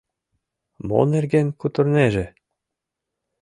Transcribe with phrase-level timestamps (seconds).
[0.87, 2.25] «Мо нерген кутырынеже?